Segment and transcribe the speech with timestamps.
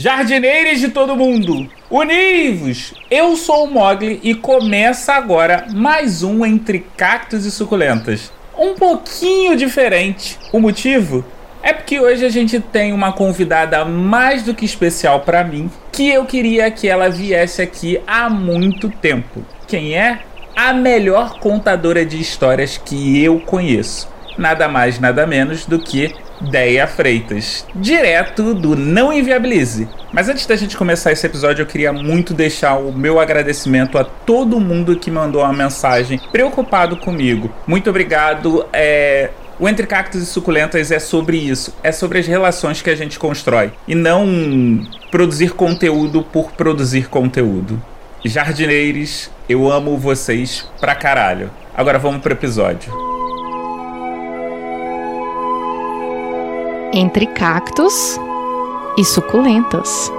[0.00, 2.94] Jardineiros de todo mundo, univos!
[3.10, 8.32] Eu sou o Mogli e começa agora mais um Entre Cactos e Suculentas.
[8.56, 10.38] Um pouquinho diferente.
[10.52, 11.24] O motivo
[11.64, 16.08] é porque hoje a gente tem uma convidada mais do que especial para mim, que
[16.08, 19.44] eu queria que ela viesse aqui há muito tempo.
[19.66, 20.20] Quem é?
[20.54, 24.08] A melhor contadora de histórias que eu conheço.
[24.38, 29.88] Nada mais, nada menos do que Deia Freitas, direto do Não Inviabilize.
[30.12, 34.04] Mas antes da gente começar esse episódio, eu queria muito deixar o meu agradecimento a
[34.04, 37.52] todo mundo que mandou uma mensagem preocupado comigo.
[37.66, 38.64] Muito obrigado.
[38.72, 39.30] É...
[39.58, 41.74] O Entre Cactos e Suculentas é sobre isso.
[41.82, 43.72] É sobre as relações que a gente constrói.
[43.88, 47.82] E não produzir conteúdo por produzir conteúdo.
[48.24, 51.50] Jardineiros, eu amo vocês pra caralho.
[51.76, 53.07] Agora vamos pro episódio.
[56.92, 58.18] Entre cactos
[58.96, 60.10] e suculentas.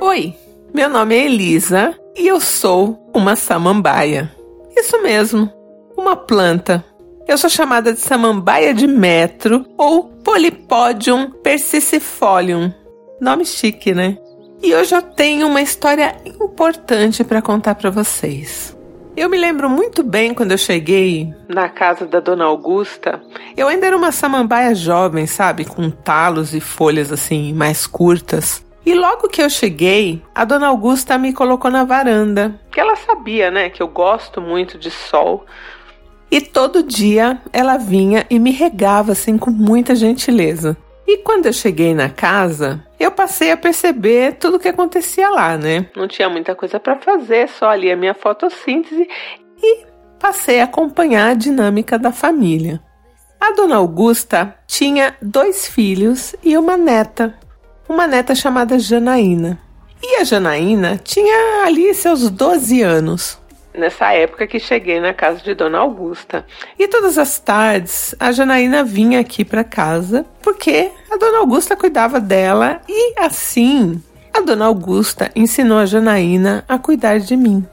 [0.00, 0.34] Oi,
[0.74, 4.30] meu nome é Elisa e eu sou uma samambaia.
[4.76, 5.48] Isso mesmo,
[5.96, 6.84] uma planta.
[7.28, 12.72] Eu sou chamada de samambaia de metro ou Polypodium persicifolium.
[13.20, 14.18] Nome chique, né?
[14.62, 18.76] E hoje eu tenho uma história importante para contar para vocês.
[19.16, 23.22] Eu me lembro muito bem quando eu cheguei na casa da dona Augusta.
[23.56, 25.64] Eu ainda era uma samambaia jovem, sabe?
[25.64, 28.62] Com talos e folhas assim mais curtas.
[28.84, 33.50] E logo que eu cheguei, a dona Augusta me colocou na varanda, que ela sabia,
[33.50, 35.46] né, que eu gosto muito de sol.
[36.30, 40.76] E todo dia ela vinha e me regava assim com muita gentileza.
[41.06, 45.56] E quando eu cheguei na casa, eu passei a perceber tudo o que acontecia lá,
[45.56, 45.86] né?
[45.94, 49.08] Não tinha muita coisa para fazer, só ali a minha fotossíntese
[49.62, 49.86] e
[50.18, 52.80] passei a acompanhar a dinâmica da família.
[53.40, 57.38] A dona Augusta tinha dois filhos e uma neta,
[57.88, 59.60] uma neta chamada Janaína.
[60.02, 63.38] E a Janaína tinha ali seus 12 anos
[63.76, 66.44] nessa época que cheguei na casa de Dona Augusta.
[66.78, 72.20] E todas as tardes a Janaína vinha aqui para casa porque a Dona Augusta cuidava
[72.20, 77.66] dela e assim a Dona Augusta ensinou a Janaína a cuidar de mim.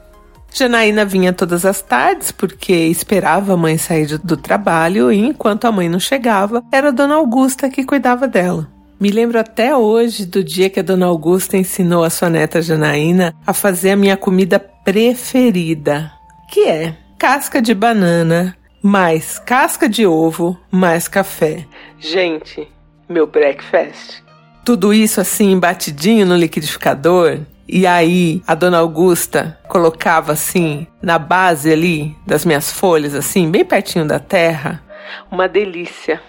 [0.52, 5.72] Janaína vinha todas as tardes porque esperava a mãe sair do trabalho e enquanto a
[5.72, 8.73] mãe não chegava, era a Dona Augusta que cuidava dela.
[9.04, 13.36] Me lembro até hoje do dia que a Dona Augusta ensinou a sua neta Janaína
[13.46, 16.10] a fazer a minha comida preferida,
[16.50, 21.66] que é casca de banana, mais casca de ovo, mais café.
[21.98, 22.66] Gente,
[23.06, 24.22] meu breakfast.
[24.64, 27.40] Tudo isso assim batidinho no liquidificador.
[27.68, 33.66] E aí a dona Augusta colocava assim na base ali das minhas folhas, assim, bem
[33.66, 34.82] pertinho da terra.
[35.30, 36.22] Uma delícia.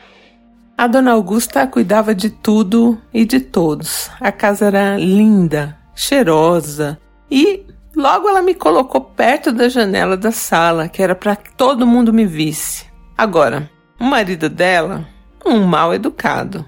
[0.78, 4.12] A dona Augusta cuidava de tudo e de todos.
[4.20, 7.00] A casa era linda, cheirosa
[7.32, 7.66] e
[7.96, 12.12] Logo ela me colocou perto da janela da sala, que era para que todo mundo
[12.12, 12.86] me visse.
[13.18, 15.08] Agora, o marido dela,
[15.46, 16.66] um mal educado,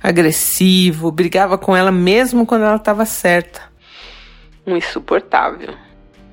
[0.00, 3.60] agressivo, brigava com ela mesmo quando ela estava certa.
[4.64, 5.74] Um insuportável.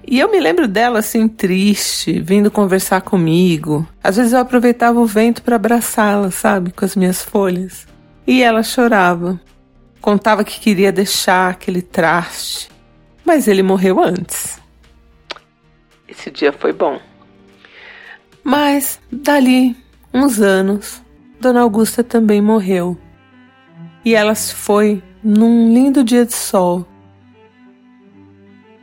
[0.07, 3.87] E eu me lembro dela assim, triste, vindo conversar comigo.
[4.03, 7.87] Às vezes eu aproveitava o vento para abraçá-la, sabe, com as minhas folhas.
[8.27, 9.39] E ela chorava.
[9.99, 12.69] Contava que queria deixar aquele traste,
[13.25, 14.61] mas ele morreu antes.
[16.07, 16.99] Esse dia foi bom.
[18.43, 19.75] Mas, dali
[20.13, 21.01] uns anos,
[21.41, 22.95] Dona Augusta também morreu.
[24.05, 26.87] E ela se foi num lindo dia de sol.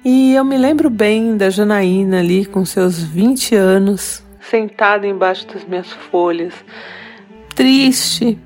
[0.04, 5.64] E eu me lembro bem da Janaína ali com seus 20 anos, sentada embaixo das
[5.64, 6.52] minhas folhas,
[7.54, 8.36] triste,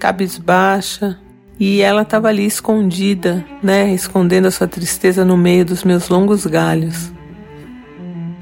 [0.00, 1.16] cabisbaixa,
[1.60, 6.44] e ela estava ali escondida, né, escondendo a sua tristeza no meio dos meus longos
[6.44, 7.12] galhos.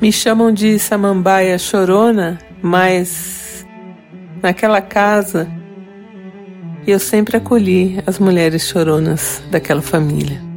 [0.00, 3.66] Me chamam de samambaia chorona, mas
[4.42, 5.46] naquela casa
[6.86, 10.53] eu sempre acolhi as mulheres choronas daquela família.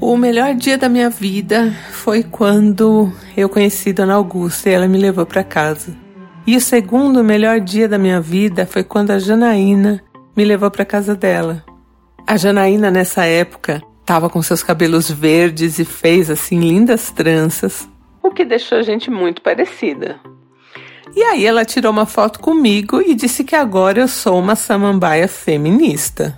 [0.00, 4.96] O melhor dia da minha vida foi quando eu conheci Dona Augusta e ela me
[4.96, 5.94] levou para casa.
[6.46, 10.02] E o segundo melhor dia da minha vida foi quando a Janaína
[10.34, 11.62] me levou para casa dela.
[12.26, 17.86] A Janaína nessa época estava com seus cabelos verdes e fez assim lindas tranças,
[18.22, 20.18] o que deixou a gente muito parecida.
[21.14, 25.28] E aí ela tirou uma foto comigo e disse que agora eu sou uma samambaia
[25.28, 26.34] feminista,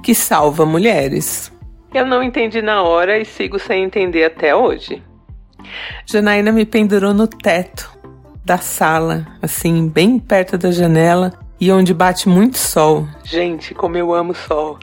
[0.00, 1.50] que salva mulheres.
[1.92, 5.02] Eu não entendi na hora e sigo sem entender até hoje.
[6.06, 7.90] Janaína me pendurou no teto
[8.44, 13.06] da sala, assim, bem perto da janela, e onde bate muito sol.
[13.22, 14.78] Gente, como eu amo sol.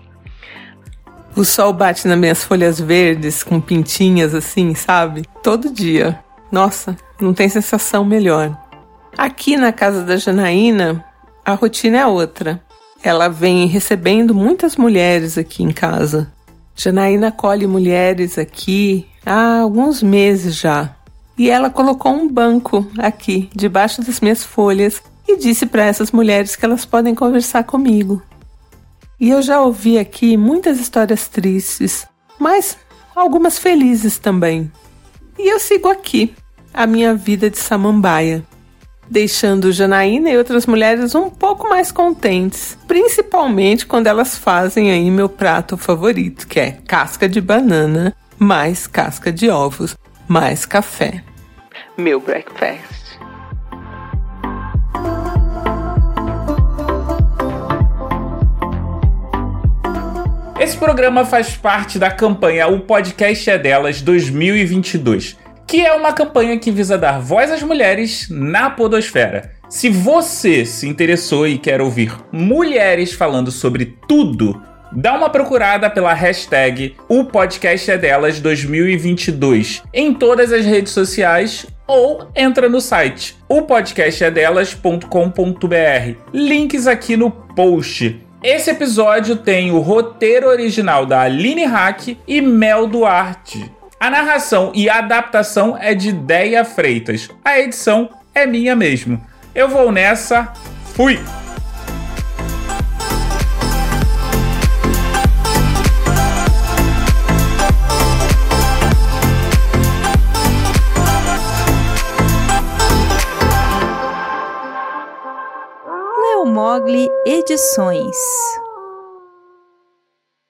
[1.35, 5.23] O sol bate nas minhas folhas verdes com pintinhas assim, sabe?
[5.41, 6.19] Todo dia.
[6.51, 8.57] Nossa, não tem sensação melhor.
[9.17, 11.03] Aqui na casa da Janaína,
[11.45, 12.61] a rotina é outra.
[13.03, 16.31] Ela vem recebendo muitas mulheres aqui em casa.
[16.77, 20.95] Janaína acolhe mulheres aqui há alguns meses já.
[21.35, 26.55] E ela colocou um banco aqui, debaixo das minhas folhas, e disse para essas mulheres
[26.55, 28.21] que elas podem conversar comigo.
[29.19, 32.07] E eu já ouvi aqui muitas histórias tristes,
[32.39, 32.77] mas
[33.15, 34.71] algumas felizes também.
[35.37, 36.35] E eu sigo aqui,
[36.71, 38.45] a minha vida de samambaia,
[39.09, 45.29] deixando Janaína e outras mulheres um pouco mais contentes, principalmente quando elas fazem aí meu
[45.29, 49.95] prato favorito, que é casca de banana, mais casca de ovos,
[50.27, 51.23] mais café.
[51.97, 52.97] Meu breakfast.
[60.59, 65.37] Esse programa faz parte da campanha O Podcast é Delas 2022,
[65.67, 69.51] que é uma campanha que visa dar voz às mulheres na podosfera.
[69.69, 74.61] Se você se interessou e quer ouvir mulheres falando sobre tudo,
[74.93, 81.65] dá uma procurada pela hashtag O Podcast é Delas 2022 em todas as redes sociais
[81.85, 86.21] ou entra no site opodcastedelas.com.br.
[86.33, 88.25] Links aqui no post.
[88.41, 93.76] Esse episódio tem o roteiro original da Aline Hack e Mel Duarte.
[93.99, 97.29] A narração e a adaptação é de Deia Freitas.
[97.43, 99.21] A edição é minha mesmo.
[99.55, 100.53] Eu vou nessa.
[100.93, 101.19] Fui!
[116.57, 118.17] Mogli Edições.